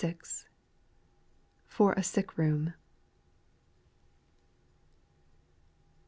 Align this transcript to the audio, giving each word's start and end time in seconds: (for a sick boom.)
(for 1.67 1.93
a 1.93 2.01
sick 2.01 2.35
boom.) 2.35 2.73